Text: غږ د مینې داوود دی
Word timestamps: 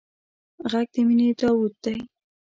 غږ 0.71 0.87
د 0.93 0.95
مینې 1.07 1.29
داوود 1.39 1.73
دی 1.83 1.97